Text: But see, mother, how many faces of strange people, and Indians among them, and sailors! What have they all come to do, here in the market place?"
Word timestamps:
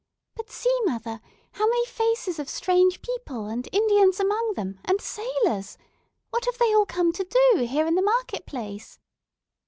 But 0.35 0.49
see, 0.49 0.75
mother, 0.85 1.21
how 1.51 1.67
many 1.69 1.85
faces 1.85 2.39
of 2.39 2.49
strange 2.49 3.03
people, 3.03 3.45
and 3.45 3.69
Indians 3.71 4.19
among 4.19 4.53
them, 4.55 4.79
and 4.83 4.99
sailors! 4.99 5.77
What 6.31 6.45
have 6.45 6.57
they 6.57 6.73
all 6.73 6.87
come 6.87 7.11
to 7.11 7.23
do, 7.23 7.65
here 7.65 7.85
in 7.85 7.93
the 7.93 8.01
market 8.01 8.47
place?" 8.47 8.97